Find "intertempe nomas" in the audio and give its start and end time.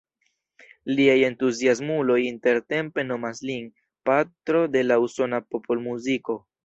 2.29-3.43